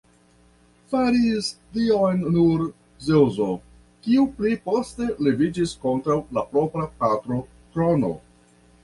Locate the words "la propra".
6.39-6.87